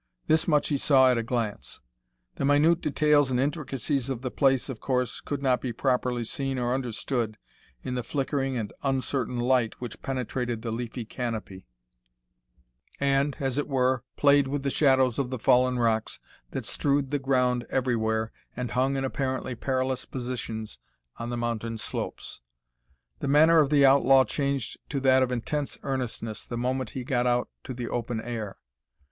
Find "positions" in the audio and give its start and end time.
20.05-20.79